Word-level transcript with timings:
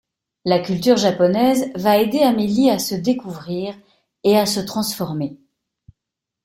La 0.45 0.57
culture 0.57 0.97
japonaise 0.97 1.69
va 1.75 1.99
aider 1.99 2.23
Amélie 2.23 2.71
à 2.71 2.79
se 2.79 2.95
découvrir 2.95 3.75
et 4.23 4.35
à 4.35 4.47
se 4.47 4.59
transformer... 4.59 5.37